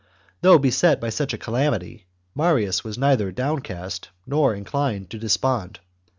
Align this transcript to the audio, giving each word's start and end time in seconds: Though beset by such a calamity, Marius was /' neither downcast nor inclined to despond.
Though 0.41 0.57
beset 0.57 0.99
by 0.99 1.11
such 1.11 1.31
a 1.33 1.37
calamity, 1.37 2.07
Marius 2.33 2.83
was 2.83 2.97
/' 2.97 2.97
neither 2.97 3.31
downcast 3.31 4.09
nor 4.25 4.55
inclined 4.55 5.11
to 5.11 5.19
despond. 5.19 5.79